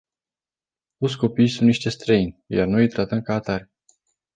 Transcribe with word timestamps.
Toți 0.97 1.17
copiii 1.17 1.47
sunt 1.49 1.67
niște 1.67 1.89
străini. 1.89 2.43
Iar 2.47 2.67
noi 2.67 2.81
îi 2.81 2.89
tratăm 2.89 3.21
ca 3.21 3.33
atare. 3.33 3.71